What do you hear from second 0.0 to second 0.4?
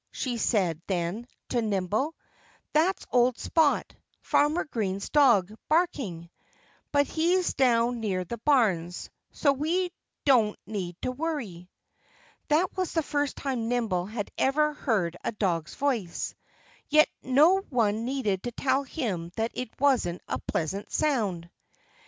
she